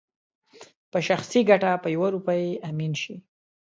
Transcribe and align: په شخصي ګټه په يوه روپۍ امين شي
په 0.91 0.99
شخصي 1.07 1.39
ګټه 1.49 1.71
په 1.83 1.87
يوه 1.95 2.07
روپۍ 2.15 2.43
امين 2.69 2.93
شي 3.01 3.15